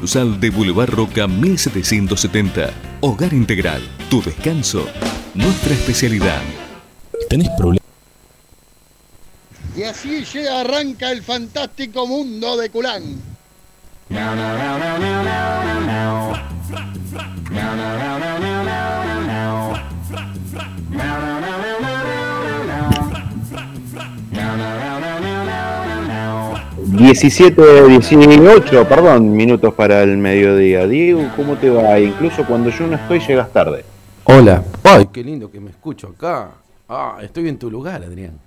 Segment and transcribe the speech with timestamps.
[0.00, 2.70] sucursal de Boulevard Roca 1770.
[3.02, 3.82] Hogar Integral.
[4.08, 4.86] Tu descanso.
[5.34, 6.40] Nuestra especialidad.
[7.28, 7.86] ¿Tenés problemas?
[9.76, 13.20] Y así llega, arranca el fantástico mundo de Culán.
[27.04, 30.86] 17, 18, perdón, minutos para el mediodía.
[30.86, 31.98] Diego, ¿cómo te va?
[31.98, 33.86] Incluso cuando yo no estoy, llegas tarde.
[34.24, 34.62] Hola.
[34.84, 36.50] Ay, qué lindo que me escucho acá.
[36.86, 38.38] Ah, estoy en tu lugar, Adrián.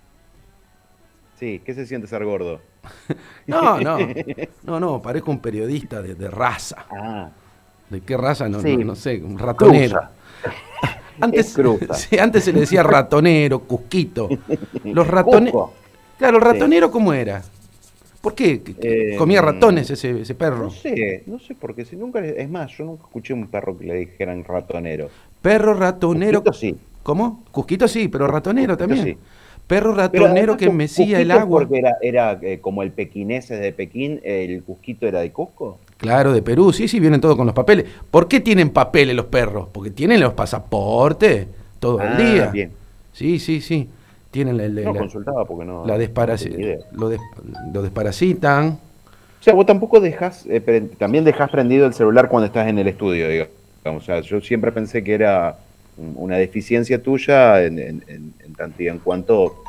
[1.40, 2.62] Sí, ¿qué se siente ser gordo?
[3.48, 3.98] No, no.
[4.66, 6.86] No, no, parezco un periodista de, de raza.
[6.92, 7.30] Ah,
[7.90, 8.48] ¿De qué raza?
[8.50, 8.78] No, Sí.
[8.78, 10.00] no, no sé, un ratonero.
[11.20, 11.56] Antes,
[11.96, 14.30] sí, antes se le decía ratonero, cusquito.
[14.84, 15.70] Los ratoneros.
[16.20, 17.42] Claro, el ratonero, ¿cómo era?
[18.24, 18.62] ¿Por qué?
[18.62, 20.64] ¿Que- que Eh, ¿Comía ratones ese, ese perro?
[20.64, 23.86] No sé, no sé, porque si nunca, es más, yo nunca escuché un perro que
[23.86, 25.10] le dijeran ratonero.
[25.42, 26.42] Perro ratonero.
[26.42, 26.76] Cusquito sí.
[27.04, 27.44] ¿Cómo?
[27.52, 29.04] Cusquito sí, pero ratonero también.
[29.04, 29.18] sí.
[29.68, 31.60] Perro ratonero que mecía el agua.
[31.64, 35.80] Porque era, era eh, como el pequinés de Pekín, el Cusquito era de Cusco.
[35.98, 37.88] Claro, de Perú, sí, sí, vienen todos con los papeles.
[38.10, 39.68] ¿Por qué tienen papeles los perros?
[39.74, 41.48] Porque tienen los pasaportes
[41.80, 42.48] todo el Ah, día.
[42.52, 42.72] bien.
[43.12, 43.90] Sí, sí, sí.
[44.34, 45.86] Tienen la, la- No la- consultaba porque no.
[45.86, 47.22] la desparasi- lo, des-
[47.72, 48.70] lo desparasitan.
[49.40, 52.88] O sea, vos tampoco dejas, eh, también dejas prendido el celular cuando estás en el
[52.88, 53.52] estudio, digamos.
[53.86, 55.56] O sea, yo siempre pensé que era
[55.98, 59.64] un- una deficiencia tuya en, en, en- en tanto y en cuanto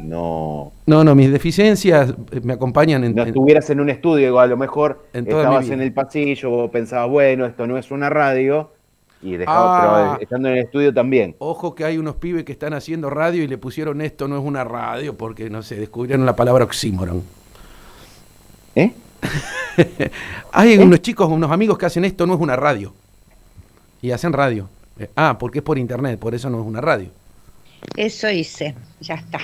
[0.00, 4.40] no, No, no, mis deficiencias eh, me acompañan en, no estuvieras en un estudio, digo,
[4.40, 8.70] a lo mejor estabas en el pasillo, vos pensabas, bueno, esto no es una radio,
[9.22, 10.12] y dejabas, Ah.
[10.12, 11.36] pero estando en el estudio también.
[11.38, 14.44] Ojo que hay unos pibes que están haciendo radio y le pusieron esto no es
[14.44, 17.22] una radio porque, no sé, descubrieron la palabra oxímoron.
[18.74, 18.92] ¿Eh?
[20.52, 22.92] Hay unos chicos, unos amigos que hacen esto no es una radio.
[24.02, 24.68] Y hacen radio.
[24.98, 27.08] Eh, ah, porque es por internet, por eso no es una radio.
[27.96, 29.40] Eso hice, ya está.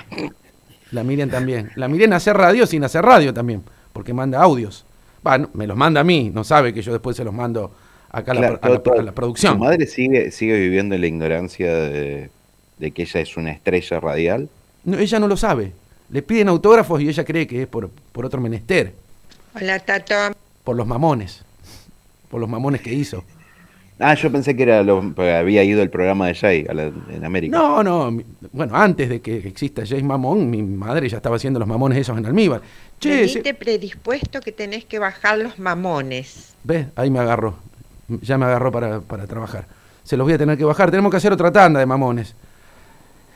[0.92, 1.70] La Miriam también.
[1.75, 4.84] La Miriam hace radio sin hacer radio también, porque manda audios.
[5.26, 7.72] Va, no, me los manda a mí, no sabe que yo después se los mando
[8.19, 9.54] acá a la, Claro, pro- a la- todo- todo- a la producción.
[9.59, 12.31] ¿Tu madre sigue, sigue viviendo en la ignorancia de,
[12.78, 14.49] de que ella es una estrella radial?
[14.84, 15.72] No, ella no lo sabe.
[16.10, 18.93] Le piden autógrafos y ella cree que es por, por otro menester,
[19.54, 20.15] Hola, Tato.
[20.65, 21.44] por los mamones,
[22.31, 23.25] por los mamones que hizo.
[23.99, 26.93] Ah, yo pensé que era lo, porque había ido el programa de Jay a la-
[27.10, 27.56] en América.
[27.56, 31.59] No, no, mi- bueno, antes de que exista James Mamón, mi madre ya estaba haciendo
[31.59, 32.60] los mamones esos en almíbar.
[33.00, 36.54] Che, se- Venite predispuesto que tenés que bajar los mamones.
[36.62, 36.87] ¿ves?
[36.94, 37.56] Ahí me agarró.
[38.08, 39.66] Ya me agarró para, para trabajar.
[40.04, 40.90] Se los voy a tener que bajar.
[40.90, 42.34] Tenemos que hacer otra tanda de mamones.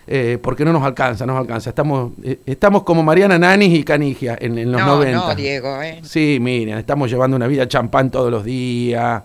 [0.07, 1.71] Eh, porque no nos alcanza, no nos alcanza.
[1.71, 5.19] Estamos, eh, estamos como Mariana Nanis y Canigia en, en los no, 90.
[5.19, 6.01] no, Diego, ¿eh?
[6.03, 9.23] Sí, miren, estamos llevando una vida champán todos los días,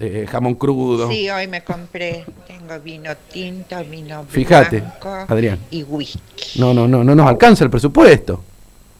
[0.00, 1.08] eh, jamón crudo.
[1.08, 2.26] Sí, hoy me compré.
[2.46, 5.58] Tengo vino tinto, vino Fíjate, blanco Adrián.
[5.70, 6.60] y whisky.
[6.60, 8.42] No, no, no, no nos alcanza el presupuesto.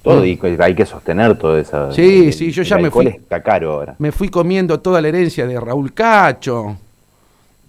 [0.03, 1.93] Todo, y que hay que sostener todo eso.
[1.93, 3.07] Sí, el- sí, yo ya me fui.
[3.09, 3.95] está caro ahora.
[3.99, 6.77] Me fui comiendo toda la herencia de Raúl Cacho.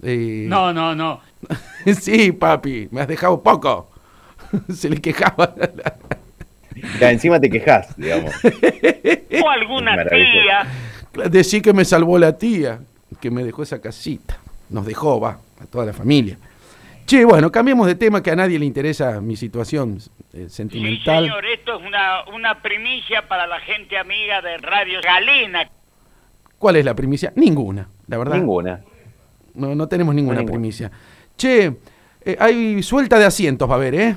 [0.02, 1.20] Eh, No, no, no.
[2.00, 3.90] sí, papi, me has dejado poco.
[4.72, 5.54] Se le quejaba.
[7.00, 8.32] Ya, encima te quejas, digamos.
[9.42, 10.66] O alguna tía.
[11.30, 12.80] Decí que me salvó la tía,
[13.20, 14.38] que me dejó esa casita.
[14.70, 16.36] Nos dejó, va, a toda la familia.
[17.10, 19.98] Che, bueno, cambiemos de tema que a nadie le interesa mi situación
[20.32, 21.24] eh, Sí, sentimental.
[21.24, 25.68] señor, esto es una, una primicia para la gente amiga de Radio Galena.
[26.56, 27.32] ¿Cuál es la primicia?
[27.34, 28.36] Ninguna, la verdad.
[28.36, 28.80] Ninguna.
[29.54, 30.52] No, no tenemos ninguna ninguna.
[30.56, 30.88] primicia.
[31.36, 31.78] Che,
[32.24, 34.16] eh, hay suelta de asientos, va a haber, ¿eh?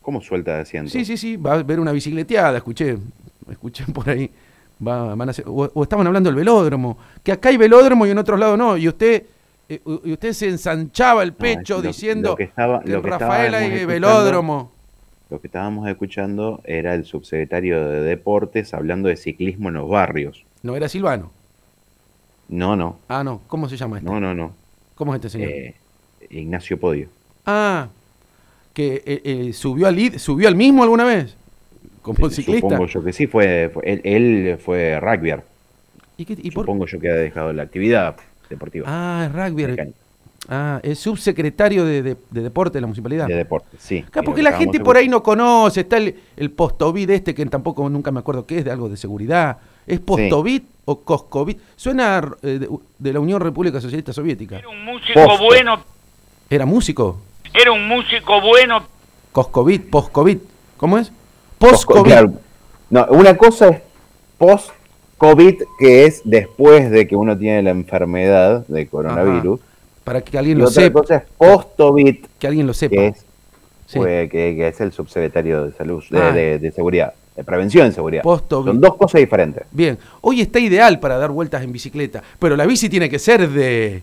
[0.00, 0.92] ¿Cómo suelta de asiento?
[0.92, 2.98] Sí, sí, sí, va a haber una bicicleteada, escuché,
[3.50, 4.30] escuché por ahí.
[4.86, 8.10] Va, van a hacer- o, o estaban hablando del velódromo, que acá hay velódromo y
[8.10, 9.24] en otros lados no, y usted
[9.68, 13.10] y usted se ensanchaba el pecho es lo- diciendo lo que estaba- que lo que
[13.10, 14.72] Rafael estábamos hay escuchando- velódromo.
[15.28, 20.44] Lo que estábamos escuchando era el subsecretario de Deportes hablando de ciclismo en los barrios.
[20.62, 21.32] No era Silvano.
[22.48, 24.08] No, no, Ah, no, ¿cómo se llama este?
[24.08, 24.52] no, no, no.
[24.94, 25.48] ¿Cómo es este señor?
[25.50, 25.74] Eh,
[26.30, 27.08] Ignacio Podio.
[27.44, 27.88] Ah,
[28.72, 31.34] que eh, eh, subió al subió al mismo alguna vez
[32.02, 32.60] como ciclista.
[32.68, 35.42] Supongo yo que sí, fue, fue- él, él fue rugbyer.
[36.16, 38.16] ¿Y qué- y por- Supongo yo que ha dejado la actividad
[38.48, 38.86] deportiva.
[38.88, 39.66] Ah, es rugby.
[39.66, 39.98] mecánica,
[40.48, 43.26] Ah, es subsecretario de, de- de deporte de la municipalidad.
[43.26, 44.04] de deporte, sí.
[44.24, 48.12] Porque la gente por ahí no conoce, está el, el postovid este que tampoco nunca
[48.12, 49.56] me acuerdo qué es, de algo de seguridad.
[49.88, 51.56] ¿Es postovid o coscovid?
[51.74, 54.58] Suena eh, de, de la Unión República Socialista Soviética.
[54.58, 55.44] Era un músico Posto.
[55.44, 55.80] bueno,
[56.48, 57.18] ¿Era músico?
[57.52, 58.86] era un músico bueno.
[59.32, 60.38] Coscovid, postcovid.
[60.76, 61.08] ¿Cómo es?
[61.58, 62.04] Posco- Postcovid.
[62.12, 62.32] claro.
[62.90, 63.80] No, una cosa es
[64.38, 64.70] post
[65.18, 69.60] COVID, que es después de que uno tiene la enfermedad de coronavirus.
[70.04, 71.00] Para que alguien Y lo otra sepa.
[71.00, 72.94] cosa es post-COVID, Que alguien lo sepa.
[72.94, 73.24] que es,
[73.86, 73.98] Sí.
[73.98, 76.32] fue- que, que es el subsecretario de salud, de, Ah.
[76.32, 78.22] de- de seguridad, de prevención de seguridad.
[78.22, 78.66] Post-COVID.
[78.70, 79.64] Son dos cosas diferentes.
[79.72, 83.48] Bien, hoy está ideal para dar vueltas en bicicleta, pero la bici tiene que ser
[83.48, 84.02] de...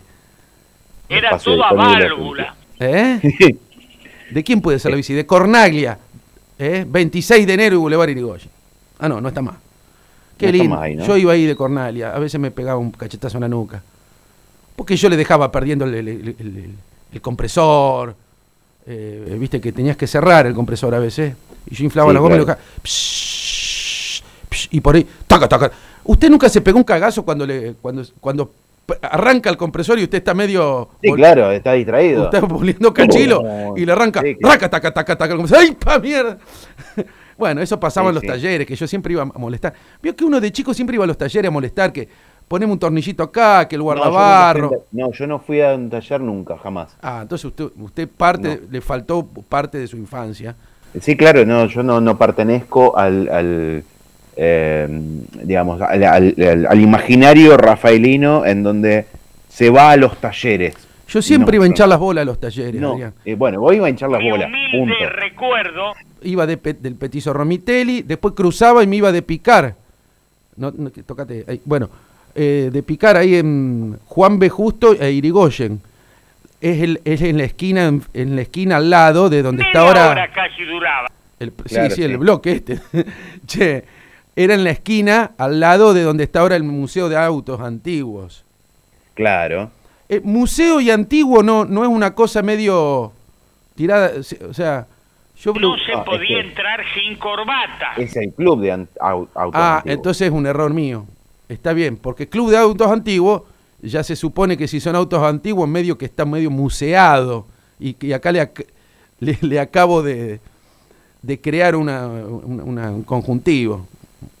[1.08, 2.54] Era Espacio todo a disponible, válvula.
[2.80, 3.20] ¿Eh?
[4.32, 5.12] ¿De quién puede ser la bici?
[5.14, 5.98] De Cornaglia,
[6.58, 6.84] ¿eh?
[6.88, 8.50] 26 de enero y Boulevard Irigoyen.
[8.98, 9.56] Ah, no, no está más.
[10.46, 10.76] Qué No está lindo.
[10.76, 11.04] más ahí, ¿no?
[11.06, 13.82] Yo iba ahí de Cornaglia, a veces me pegaba un cachetazo en la nuca.
[14.76, 16.74] Porque yo le dejaba perdiendo el, el- el- el-
[17.12, 18.14] el compresor.
[18.86, 21.34] eh, Viste que tenías que cerrar el compresor a veces.
[21.70, 22.60] Y yo inflaba Sí, la goma y lo dejaba.
[22.82, 25.70] psh, psh, y por ahí, taca, taca.
[26.04, 28.50] ¿Usted nunca se pegó un cagazo cuando le cuando,
[29.00, 30.90] arranca el compresor y usted está medio.
[31.02, 32.24] Sí, claro, está distraído.
[32.24, 34.54] Usted volviendo cachilo y le arranca, sí, claro.
[34.54, 36.36] raca, taca, taca, taca, como dice, ¡ay, pa mierda!
[37.38, 38.26] Bueno, eso pasaba Sí, en los sí.
[38.28, 39.72] talleres, que yo siempre iba a molestar.
[40.02, 42.08] Vio que uno de chico siempre iba a los talleres a molestar, que
[42.48, 44.70] ponemos un tornillito acá, que el guardabarro.
[44.92, 46.96] No, yo no fui a un taller nunca, jamás.
[47.02, 50.54] ah, entonces usted, usted parte, le faltó parte de su infancia.
[51.00, 53.84] Sí, claro, no, yo no, no pertenezco al, al,
[54.36, 54.86] eh,
[55.42, 59.06] digamos, al, al- al- al imaginario rafaelino en donde
[59.48, 60.74] se va a los talleres.
[61.08, 63.74] Yo siempre No, iba a hinchar las bolas a los talleres, No, eh, bueno, vos
[63.74, 64.94] iba a hinchar las Mi bolas, punto.
[65.10, 65.92] recuerdo
[66.24, 69.74] Iba de pe- del petizo Romitelli, después cruzaba y me iba de picar.
[70.56, 70.90] No, no,
[71.48, 71.60] ahí.
[71.64, 71.88] Bueno,
[72.34, 74.48] eh, de picar ahí en Juan B.
[74.48, 75.80] Justo e Irigoyen.
[76.60, 79.68] Es, el, es en la esquina en, en la esquina al lado de donde media
[79.72, 81.10] está ahora hora casi duraba.
[81.38, 82.80] el, sí, sí, el bloque este.
[83.46, 83.84] che,
[84.36, 88.44] era en la esquina al lado de donde está ahora el Museo de Autos Antiguos.
[89.14, 89.70] Claro.
[90.08, 93.12] Eh, museo y antiguo no, no es una cosa medio
[93.74, 94.86] tirada, se- o sea,
[95.38, 97.92] yo No se Ah, podía que- entrar sin corbata.
[97.96, 99.96] Es el club de autos Ah, antiguos.
[99.96, 101.04] entonces es un error mío.
[101.48, 103.42] Está bien, porque Club de Autos Antiguos
[103.82, 107.46] ya se supone que si son autos antiguos, medio que está medio museado.
[107.78, 108.66] Y que acá le, ac-
[109.20, 110.40] le, le acabo de,
[111.20, 113.86] de crear una, una- una- un conjuntivo.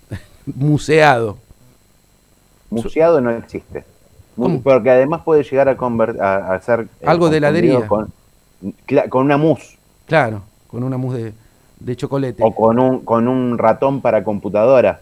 [0.46, 1.36] museado.
[2.70, 3.84] Museado no existe.
[4.62, 6.88] Porque además puede llegar a, a, a ser...
[7.00, 7.86] eh, Algo de heladería.
[7.86, 8.12] Con,
[9.10, 9.76] con una mousse
[10.06, 10.42] Claro,
[10.74, 11.32] con una mousse de,
[11.78, 12.42] de chocolate.
[12.42, 15.00] o con un, con un ratón para computadora.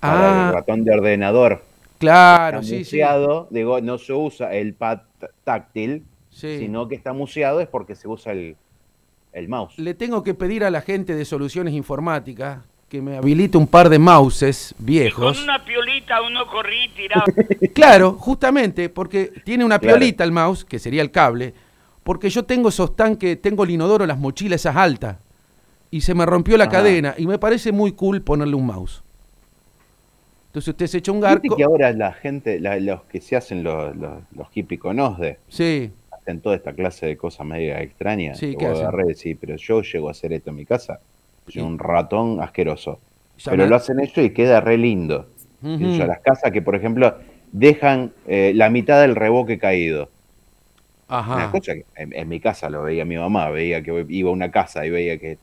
[0.00, 1.62] Para ah, el ratón de ordenador.
[1.98, 2.96] claro, está sí, sí.
[2.96, 5.00] museado, digo, no se usa el pad
[5.44, 6.58] táctil, sí.
[6.58, 8.56] sino que está museado es porque se usa el,
[9.34, 9.78] el mouse.
[9.78, 12.58] Le tengo que pedir a la gente de soluciones informáticas
[12.88, 15.36] que me habilite un par de mouses Y viejos.
[15.36, 17.24] con una piolita uno corría y tiraba.
[17.74, 19.98] Claro, justamente, porque tiene una Claro.
[19.98, 21.54] piolita el mouse, que sería el cable,
[22.02, 25.16] porque yo tengo esos tanques, tengo el inodoro, las mochilas esas altas,
[25.90, 26.72] y se me rompió la Ajá.
[26.74, 29.02] cadena, y me parece muy cool ponerle un mouse.
[30.48, 31.56] Entonces usted se echa un garco.
[31.56, 34.50] que ahora la gente, la- los que se hacen los, los, los
[35.18, 38.38] de Sí, hacen toda esta clase de cosas medio extrañas.
[38.38, 38.66] Sí, que
[39.04, 41.00] y decís, pero yo llego a hacer esto en mi casa.
[41.46, 41.60] Soy Sí.
[41.60, 43.00] un ratón asqueroso.
[43.38, 45.26] ya pero me- lo hacen ellos y queda re lindo.
[45.62, 47.14] Las casas que, por ejemplo,
[47.50, 50.10] dejan eh, la mitad del reboque caído.
[51.20, 51.50] Una Ajá.
[51.50, 54.50] cosa que en, en mi casa lo veía mi mamá, veía que iba a una
[54.50, 55.38] casa y veía que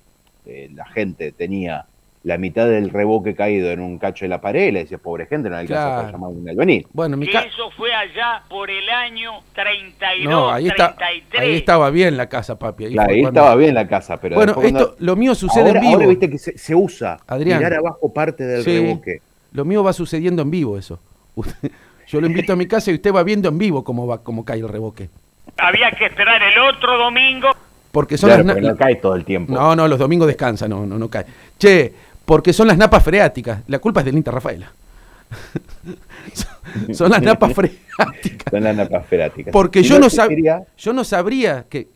[0.45, 1.86] eh, la gente tenía
[2.24, 5.25] la mitad del reboque caído en un cacho de la pared y le decía, pobre
[5.25, 5.95] gente, no le alcanza Claro.
[6.01, 6.88] para llamar a un albañil.
[6.92, 11.42] Bueno, en mi eso fue allá por el año 32, No, ahí, está, 33.
[11.42, 12.85] ahí estaba bien la casa, papi.
[12.85, 15.33] Ahí Claro, fue ahí cuando- estaba bien la casa, pero Bueno, esto, cuando- lo mío
[15.33, 15.94] sucede ahora, en vivo.
[15.94, 17.59] ahora viste que se, se usa Adrián.
[17.59, 18.80] tirar abajo parte del Sí.
[18.80, 19.21] reboque.
[19.54, 20.99] Lo mío va sucediendo en vivo eso.
[22.07, 24.44] Yo lo invito a mi casa y usted va viendo en vivo cómo va, cómo
[24.44, 25.09] cae el reboque.
[25.61, 27.49] Había que esperar el otro domingo.
[27.92, 29.54] Porque son Claro, las na- no cae todo el tiempo.
[29.54, 31.25] No, no, los domingos descansa, no, no, no cae.
[31.57, 31.94] Che,
[32.25, 33.61] porque son las napas freáticas.
[33.68, 34.71] La culpa es del Inter Rafaela.
[36.33, 38.51] son, son las napas freáticas.
[38.51, 39.51] Son las napas feráticas.
[39.51, 41.87] Porque yo no, sab- yo no sabría que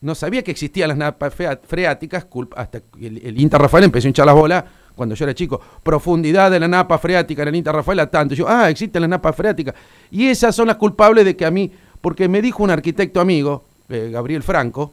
[0.00, 4.06] no sabía que existían las napas freáticas culpa- hasta que el, el Inter Rafael empezó
[4.06, 5.60] a hinchar las bolas cuando yo era chico.
[5.82, 8.34] Profundidad de la napa freática en el Inter Rafaela tanto.
[8.34, 9.74] Yo, ah, existen las napas freáticas.
[10.10, 11.72] Y esas son las culpables de que a mí,
[12.04, 14.92] porque me dijo un arquitecto amigo, eh, Gabriel Franco,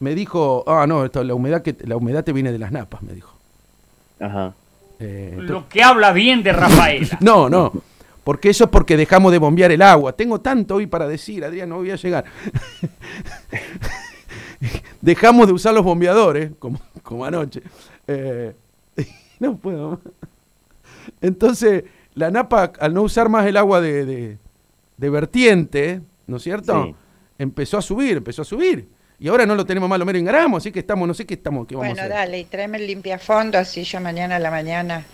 [0.00, 3.00] me dijo, ah, no, esto, la humedad que la humedad te viene de las napas,
[3.00, 3.34] me dijo.
[4.20, 4.52] Ajá.
[5.00, 7.16] Eh, Lo que habla bien de Rafaela.
[7.20, 7.72] no, no.
[8.24, 10.12] Porque eso es porque dejamos de bombear el agua.
[10.12, 12.26] Tengo tanto hoy para decir, Adrián, no voy a llegar.
[15.00, 17.62] dejamos de usar los bombeadores, como, como anoche.
[18.06, 18.52] Eh,
[19.40, 19.98] no puedo más.
[21.22, 21.84] Entonces,
[22.14, 24.38] la napa, al no usar más el agua de, de-
[24.96, 26.84] de vertiente, ¿no es cierto?
[26.84, 26.94] Sí.
[27.38, 28.88] Empezó a subir, empezó a subir.
[29.18, 31.24] Y ahora no lo tenemos más lo menos en gramos, así que estamos, no sé
[31.24, 32.16] qué estamos, qué vamos Bueno, a hacer.
[32.16, 35.04] dale, y tráeme el limpiafondo, así yo mañana a la mañana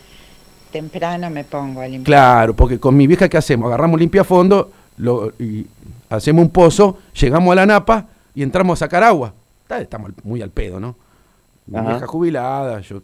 [0.73, 2.05] temprano me pongo a limpiar.
[2.05, 3.67] Claro, porque con mi vieja, ¿qué hacemos?
[3.69, 5.67] Agarramos limpiafondo lo, y
[6.09, 9.35] hacemos un pozo, llegamos a la napa y entramos a sacar agua.
[9.69, 10.97] Estamos muy al pedo, ¿no?
[11.67, 11.91] Mi Ajá.
[11.91, 13.03] vieja jubilada, yo,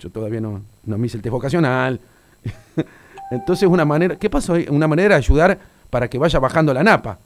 [0.00, 2.00] yo todavía no, no me hice el test vocacional.
[3.30, 4.54] Entonces, una manera, ¿qué pasó?
[4.70, 5.58] Una manera de ayudar
[5.90, 7.18] para que vaya bajando la napa,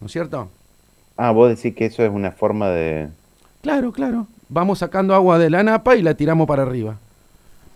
[0.00, 0.48] ¿no es cierto?
[1.16, 3.08] Ah, vos decís que eso es una forma de...
[3.62, 4.26] Claro, claro.
[4.48, 6.96] Vamos sacando agua de la napa y la tiramos para arriba.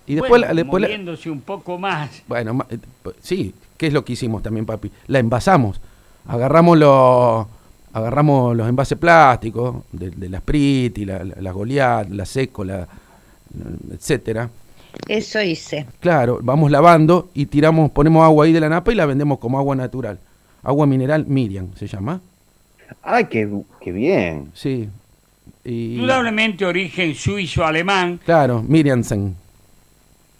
[0.07, 2.23] Y después, Bueno, después la- un poco más.
[2.29, 4.91] Bueno, eh, p- sí, ¿qué es lo que hicimos también, papi?
[5.09, 5.81] La envasamos.
[6.27, 7.47] Agarramos los,
[7.93, 12.65] agarramos los envases plásticos de, de la Sprit y la, la, la Goliath, la Seco,
[12.65, 12.87] la,
[13.93, 14.49] etcétera.
[15.09, 15.87] Eso hice.
[16.01, 19.59] Claro, vamos lavando y tiramos, ponemos agua ahí de la napa y la vendemos como
[19.59, 20.19] agua natural.
[20.63, 22.21] Agua mineral Miriam se llama.
[23.03, 23.49] ¡Ay, qué,
[23.81, 24.51] qué bien!
[24.55, 24.89] Sí.
[25.65, 28.21] Y, Indudablemente origen suizo-alemán.
[28.25, 29.35] claro, Miriamsen.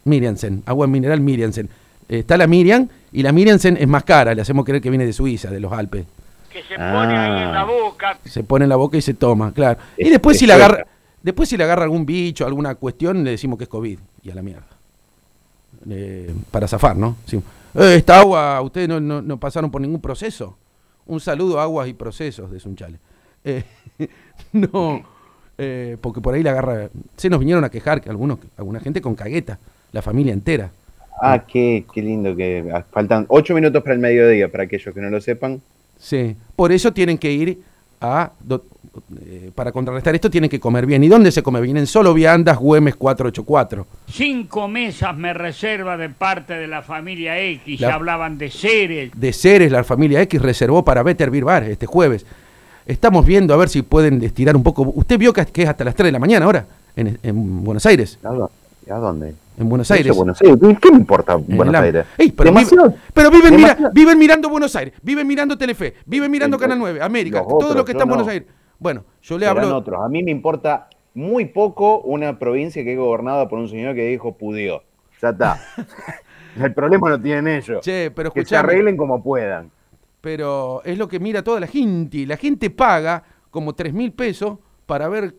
[0.05, 1.69] Miriamsen, agua mineral Miriamsen.
[2.09, 5.07] Eh, está la Miriam y la Miriamsen es más cara, le hacemos creer que viene
[5.07, 6.05] de Suiza, de los Alpes.
[6.53, 7.65] Que se pone ahí en la Ah.
[7.65, 8.19] boca.
[8.25, 9.79] se pone en la boca y se toma, claro.
[9.97, 10.87] Y Es- después es si le agarra,
[11.23, 14.35] después si le agarra algún bicho, alguna cuestión, le decimos que es COVID y a
[14.35, 14.67] la mierda.
[15.89, 17.17] Eh, para zafar, ¿no?
[17.27, 17.37] Sí.
[17.75, 20.57] "Eh, esta agua, ustedes no, no- no pasaron por ningún proceso.
[21.07, 22.99] Un saludo a aguas y procesos de Sunchale.
[23.45, 23.65] Eh,
[24.53, 25.03] no,
[25.59, 26.89] eh, porque por ahí le agarra.
[27.17, 29.59] Se nos vinieron a quejar que algunos, alguna gente con cagueta,
[29.93, 30.71] la familia entera.
[31.21, 35.11] Ah, qué, qué lindo que faltan ocho minutos para el mediodía, para aquellos que no
[35.11, 35.61] lo sepan.
[35.99, 37.63] Sí, por eso tienen que ir
[38.01, 38.33] a,
[39.25, 41.03] eh, para contrarrestar esto, tienen que comer bien.
[41.05, 41.77] ¿Y dónde se come bien?
[41.77, 43.87] En Solo Viandas, Güemes 484.
[44.11, 47.81] Cinco mesas me reserva de parte de la familia X.
[47.81, 49.11] La- Ya hablaban de seres.
[49.15, 52.27] De Ceres, la familia X reservó para Better Beer Bar este jueves.
[52.87, 54.83] Estamos viendo a ver si pueden estirar un poco.
[54.95, 58.19] Usted vio que, es hasta las 3 de la mañana ahora, en, en Buenos Aires.
[58.25, 58.51] ¿A dó-
[58.91, 59.35] ¿A dónde?
[59.59, 60.15] En Buenos Aires.
[60.17, 60.59] Buenos Aires.
[60.81, 62.05] ¿Qué me importa En Buenos Aires?
[62.19, 65.95] Ey, pero, Demasiado- vive- pero viven, mira- demasiado- viven mirando Buenos Aires, viven mirando Telefe,
[66.07, 68.33] viven mirando Canal los- 9, América, los todo lo que está en Buenos no.
[68.33, 68.49] Aires.
[68.83, 69.77] Bueno, yo le hablo.
[69.77, 70.01] otros.
[70.05, 74.07] A mí me importa muy poco una provincia que es gobernada por un señor que
[74.09, 74.83] dijo pudió.
[75.21, 75.61] Ya está.
[76.61, 77.81] el problema lo tienen ellos.
[77.85, 79.71] Che, pero que se arreglen como puedan.
[80.21, 82.27] pero es lo que mira toda la gente.
[82.27, 85.35] La gente paga como 3 mil pesos para ver.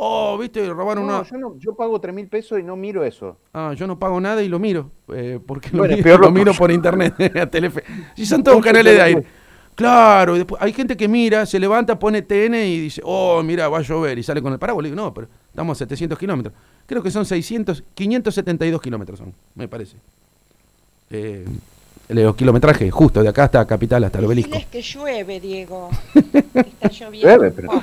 [0.00, 1.24] Oh, viste, robaron No, una.
[1.24, 3.36] yo, no, yo pago tres mil pesos y no miro eso.
[3.52, 4.92] Ah, yo no pago nada y lo miro.
[5.12, 7.82] eh, porque lo, miro, lo por internet, a Telefe.
[8.14, 9.24] Si son todos canales de aire.
[9.78, 13.68] Claro, y después hay gente que mira, se levanta, pone TN y dice, oh, mira,
[13.68, 14.82] va a llover y sale con el paraguas.
[14.82, 16.52] Le digo, no, pero estamos a 700 kilómetros.
[16.84, 19.94] Creo que son 600, 572 kilómetros son, me parece.
[21.10, 21.44] Eh,
[22.08, 24.50] los kilometrajes, justo, de acá hasta Capital, hasta el obelisco.
[24.54, 25.90] Diles que llueve, Diego.
[26.14, 27.82] Está lloviendo Llueve, pero- poco.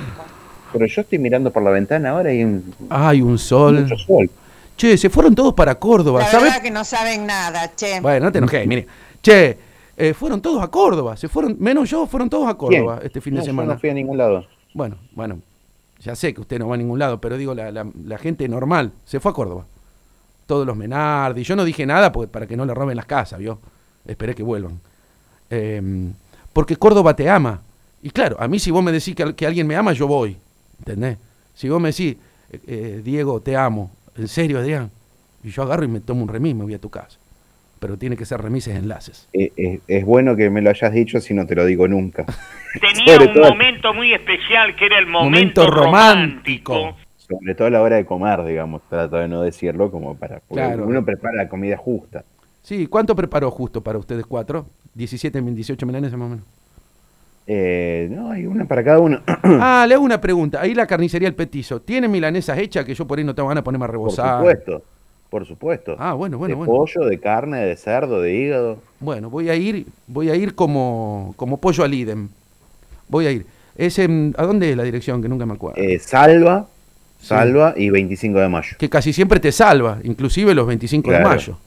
[0.74, 3.80] Pero yo estoy mirando por la ventana ahora y hay un, Hay un sol.
[3.80, 4.28] mucho sol.
[4.76, 6.44] Che, se fueron todos para Córdoba, La ¿sabes?
[6.48, 8.00] verdad que no saben nada, che.
[8.00, 8.86] Bueno, no te enojes, mire.
[9.22, 9.56] Che,
[9.96, 13.34] eh, fueron todos a Córdoba, se fueron, menos yo, fueron todos a Córdoba este fin
[13.34, 13.74] de No, yo semana.
[13.74, 14.46] no fui a ningún lado.
[14.74, 15.40] Bueno, bueno,
[16.00, 18.46] ya sé que usted no va a ningún lado, pero digo, la, la- la gente
[18.48, 19.64] normal se fue a Córdoba.
[20.46, 21.42] Todos los Menardi.
[21.42, 23.58] Yo no dije nada porque, para que no le roben las casas, ¿vio?
[24.06, 24.78] Esperé que vuelvan.
[25.50, 26.10] Eh,
[26.52, 27.60] porque Córdoba te ama.
[28.02, 30.36] Y claro, a mí si vos me decís que, que alguien me ama, yo voy.
[30.78, 31.18] ¿Entendés?
[31.54, 32.16] Si vos me decís,
[32.52, 33.90] eh, eh, Diego, te amo.
[34.16, 34.90] ¿En serio, Adrián?
[35.42, 37.18] Y yo agarro y me tomo un remis me voy a tu casa.
[37.78, 39.28] Pero tiene que ser remises enlaces.
[39.34, 42.24] Eh, eh, es bueno que me lo hayas dicho si no te lo digo nunca.
[42.80, 46.74] Tenía Sobre un todo- momento muy especial que era el Momento momento, romántico.
[46.74, 47.06] romántico.
[47.18, 48.82] Sobre todo a la hora de comer, digamos.
[48.88, 50.40] Trato de no decirlo como para...
[50.48, 50.86] Claro.
[50.86, 52.24] Uno prepara la comida justa.
[52.62, 54.66] Sí, ¿cuánto preparó justo para ustedes cuatro?
[54.94, 56.44] 17, 18 milanesas más o menos.
[57.48, 59.20] Eh, no, hay una para cada uno.
[59.44, 60.60] Ah, le hago una pregunta.
[60.60, 63.62] Ahí la carnicería El Petizo, ¿tiene milanesas hechas que yo por ahí no tengo ganas
[63.62, 64.38] de ponerme a por rebozar?
[64.38, 64.82] supuesto.
[65.30, 65.96] Por supuesto.
[65.98, 66.72] Ah, bueno, bueno, de bueno.
[66.72, 68.78] pollo, de carne, de cerdo, de hígado.
[69.00, 72.28] Bueno, voy a ir, voy a ir como, como pollo al idem.
[73.08, 73.46] Voy a ir.
[73.76, 75.20] Es en- ¿A dónde es la dirección?
[75.20, 75.80] Que nunca me acuerdo.
[75.82, 76.66] Eh, salva,
[77.20, 77.26] Sí.
[77.28, 78.76] salva y 25 de mayo.
[78.78, 81.58] Que casi siempre te salva, inclusive los 25 de mayo.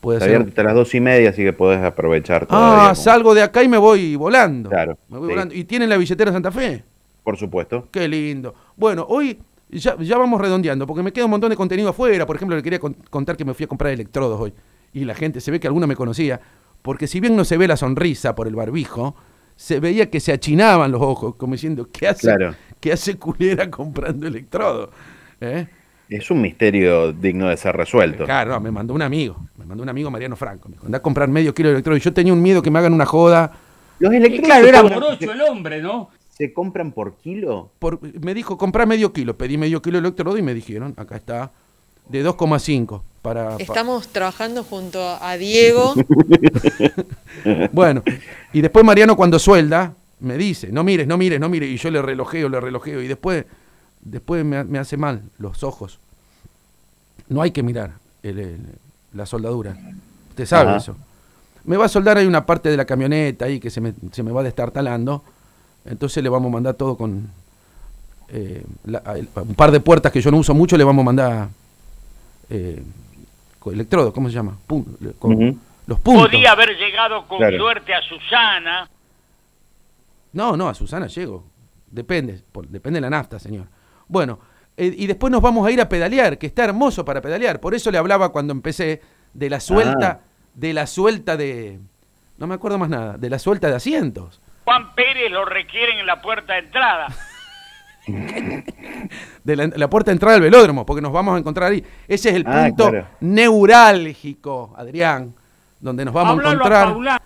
[0.00, 0.34] Puede Está ser.
[0.36, 2.94] abierto hasta las dos y media, así que podés aprovechar Ah, todavía.
[2.94, 4.68] salgo de acá y me voy volando.
[4.70, 5.32] Claro, Me voy sí.
[5.34, 5.54] volando.
[5.54, 6.82] ¿Y tienen la billetera Santa Fe?
[7.22, 7.86] Por supuesto.
[7.92, 8.54] Qué lindo.
[8.76, 9.38] Bueno, hoy
[9.78, 12.26] ya, ya vamos redondeando, porque me queda un montón de contenido afuera.
[12.26, 14.52] Por ejemplo, le quería con- contar que me fui a comprar electrodos hoy.
[14.92, 16.40] Y la gente, se ve que alguna me conocía,
[16.82, 19.14] porque si bien no se ve la sonrisa por el barbijo,
[19.56, 22.54] se veía que se achinaban los ojos, como diciendo, ¿qué hace, Claro.
[22.80, 24.90] ¿qué hace culera comprando electrodos?
[25.40, 25.66] ¿Eh?
[26.08, 28.24] Es un misterio digno de ser resuelto.
[28.24, 30.68] Claro, no, me mandó un amigo, me mandó un amigo Mariano Franco.
[30.68, 32.02] Me dijo, anda a comprar medio kilo de electrodos.
[32.02, 33.52] Y yo tenía un miedo que me hagan una joda.
[33.98, 36.10] Los electrodos claro, era morocho el hombre, ¿no?
[36.46, 37.70] Se compran por kilo.
[37.78, 39.36] Por- me dijo, comprá medio kilo.
[39.36, 41.50] Pedí medio kilo de electrodo y me dijeron, acá está.
[42.08, 43.00] de 2,5.
[43.22, 45.94] Para, pa- Estamos trabajando junto a Diego.
[47.72, 48.02] Bueno,
[48.52, 51.90] y después Mariano cuando suelda, me dice, no mires, no mires, no mires, y yo
[51.90, 53.44] le relojeo, le relojeo, y después,
[54.00, 55.98] después me, me hace mal los ojos.
[57.28, 58.66] No hay que mirar el- el-
[59.14, 59.76] la soldadura.
[60.30, 60.78] Usted sabe Ajá.
[60.78, 60.96] eso.
[61.64, 64.22] Me va a soldar ahí una parte de la camioneta ahí que se me, se
[64.22, 65.22] me va destartalando.
[65.84, 67.28] Entonces le vamos a mandar todo con
[68.28, 71.04] eh, la- el- un par de puertas que yo no uso mucho, le vamos a
[71.04, 71.48] mandar
[72.48, 72.82] eh,
[73.58, 74.56] con electrodo, ¿cómo se llama?
[74.66, 74.84] Pun-
[75.18, 76.26] con los puntos.
[76.30, 77.56] Podía haber llegado con Claro.
[77.58, 78.88] suerte a Susana.
[80.32, 81.44] No, no, a Susana llego.
[81.90, 83.66] Depende, por- depende de la nafta, señor.
[84.08, 84.38] Bueno,
[84.76, 87.60] eh, y después nos vamos a ir a pedalear, que está hermoso para pedalear.
[87.60, 89.02] Por eso le hablaba cuando empecé
[89.34, 90.26] de la suelta, Ah.
[90.54, 91.78] de la suelta de.
[92.38, 94.40] No me acuerdo más nada, de la suelta de asientos.
[94.64, 97.08] Juan Pérez lo requieren en la puerta de entrada.
[99.44, 101.84] De la, la puerta de entrada del velódromo, porque nos vamos a encontrar ahí.
[102.08, 103.06] Ese es el Ah, punto claro.
[103.20, 105.34] neurálgico, Adrián,
[105.80, 106.88] donde nos vamos Háblalo a a encontrar.
[106.88, 107.18] Paulán.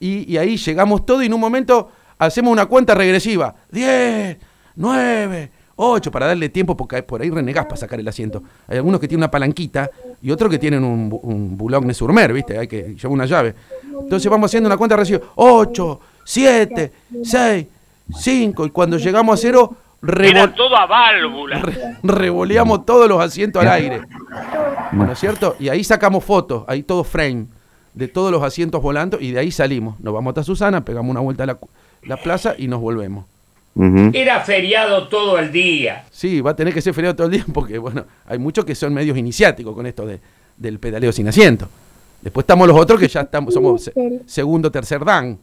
[0.00, 3.54] y, y ahí llegamos todo y en un momento hacemos una cuenta regresiva.
[3.70, 4.36] 10,
[4.76, 8.42] 9, 8, para darle tiempo porque por ahí renegás para sacar el asiento.
[8.68, 9.90] Hay algunos que tienen una palanquita
[10.22, 12.56] y otros que tienen un, un Boulogne Surmer, ¿viste?
[12.58, 13.54] Hay que llevar una llave.
[14.00, 15.20] Entonces vamos haciendo una cuenta regresiva.
[15.36, 17.66] 8, 7, 6,
[18.18, 21.58] 5 y cuando llegamos a cero, revol- Era todo a válvula.
[21.60, 24.00] re- revoleamos todos los asientos al aire.
[24.92, 25.56] ¿No es cierto?
[25.58, 27.46] Y ahí sacamos fotos, ahí todo frame
[27.94, 29.98] de todos los asientos volando y de ahí salimos.
[30.00, 31.58] Nos vamos hasta Susana, pegamos una vuelta a la,
[32.02, 33.24] la plaza y nos volvemos.
[34.12, 36.04] Era feriado todo el día.
[36.12, 38.74] Sí, va a tener que ser feriado todo el día porque, bueno, hay muchos que
[38.76, 40.20] son medios iniciáticos con esto de,
[40.56, 41.68] del pedaleo sin asiento.
[42.22, 43.92] Después estamos los otros que ya estamos, somos se-
[44.26, 45.38] segundo, tercer dan.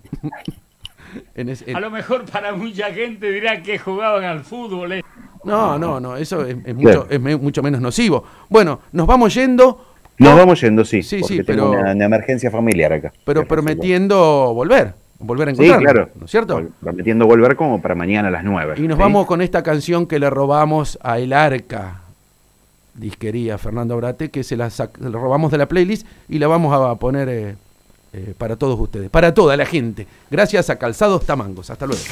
[1.36, 4.92] En ese- en- A lo mejor para mucha gente dirá que jugaban al fútbol.
[4.94, 5.04] eh.
[5.44, 7.08] no, no, no, eso es, es mucho, Claro.
[7.10, 8.24] es me- mucho menos nocivo.
[8.50, 9.86] Bueno, nos vamos yendo,
[10.20, 13.12] Nos vamos yendo, sí, Sí, porque sí, tengo pero- una, una emergencia familiar acá.
[13.26, 16.10] pero prometiendo volver, volver a Sí, encontrarnos, claro.
[16.20, 16.62] ¿no es cierto?
[16.80, 18.76] Prometiendo volver como para mañana a las 9.
[18.78, 22.02] Y nos vamos con esta canción que le robamos a El Arca,
[22.94, 27.30] disquería Fernando Brate, que se la robamos de la playlist y la vamos a poner
[27.30, 27.56] eh,
[28.14, 30.08] eh, para todos ustedes, para toda la gente.
[30.30, 31.70] Gracias a Calzados Tamangos.
[31.70, 32.04] Hasta luego.